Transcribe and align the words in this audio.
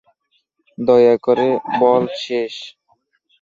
দয়া 0.77 1.15
করে 1.25 1.47
বল 1.79 2.03
শেষ। 2.23 2.53